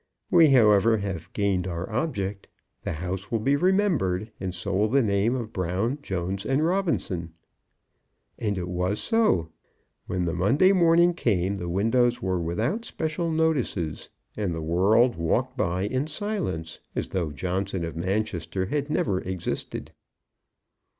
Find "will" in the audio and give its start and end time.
3.31-3.37, 4.75-4.87